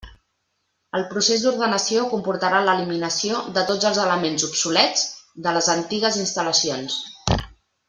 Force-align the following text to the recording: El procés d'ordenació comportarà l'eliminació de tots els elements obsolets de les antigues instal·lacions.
El 0.99 1.03
procés 1.09 1.43
d'ordenació 1.43 2.05
comportarà 2.13 2.61
l'eliminació 2.69 3.43
de 3.59 3.67
tots 3.73 3.87
els 3.91 4.01
elements 4.07 4.49
obsolets 4.49 5.05
de 5.47 5.55
les 5.59 5.71
antigues 5.77 6.19
instal·lacions. 6.25 6.99